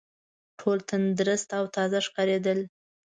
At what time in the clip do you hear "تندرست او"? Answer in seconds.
0.89-1.63